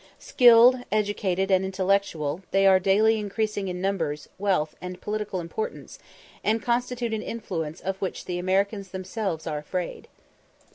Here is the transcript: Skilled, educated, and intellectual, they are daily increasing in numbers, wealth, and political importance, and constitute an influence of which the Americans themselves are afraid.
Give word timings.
Skilled, 0.17 0.77
educated, 0.91 1.51
and 1.51 1.63
intellectual, 1.63 2.41
they 2.49 2.65
are 2.65 2.79
daily 2.79 3.19
increasing 3.19 3.67
in 3.67 3.79
numbers, 3.81 4.27
wealth, 4.39 4.73
and 4.81 4.99
political 4.99 5.39
importance, 5.39 5.99
and 6.43 6.59
constitute 6.63 7.13
an 7.13 7.21
influence 7.21 7.79
of 7.81 7.97
which 8.01 8.25
the 8.25 8.39
Americans 8.39 8.89
themselves 8.89 9.45
are 9.45 9.59
afraid. 9.59 10.07